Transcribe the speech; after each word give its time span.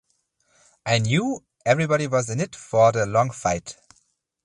I 0.83 0.97
knew 0.97 1.43
everybody 1.63 2.07
was 2.07 2.27
in 2.31 2.39
it 2.41 2.55
for 2.55 2.91
the 2.91 3.05
long 3.05 3.29
fight. 3.29 3.77